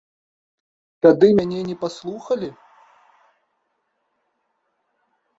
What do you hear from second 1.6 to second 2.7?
не паслухалі.